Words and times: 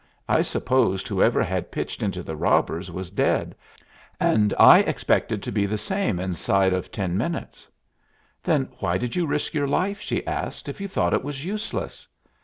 I 0.27 0.41
supposed 0.41 1.07
whoever 1.07 1.43
had 1.43 1.69
pitched 1.71 2.01
into 2.01 2.23
the 2.23 2.35
robbers 2.35 2.89
was 2.89 3.11
dead, 3.11 3.53
and 4.19 4.51
I 4.57 4.79
expected 4.79 5.43
to 5.43 5.51
be 5.51 5.67
the 5.67 5.77
same 5.77 6.19
inside 6.19 6.73
of 6.73 6.91
ten 6.91 7.15
minutes." 7.15 7.67
"Then 8.43 8.69
why 8.79 8.97
did 8.97 9.15
you 9.15 9.27
risk 9.27 9.53
your 9.53 9.67
life," 9.67 10.01
she 10.01 10.25
asked, 10.25 10.67
"if 10.67 10.81
you 10.81 10.87
thought 10.87 11.13
it 11.13 11.23
was 11.23 11.45
useless?" 11.45 12.07